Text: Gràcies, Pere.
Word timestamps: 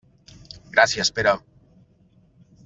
Gràcies, 0.77 1.13
Pere. 1.19 1.35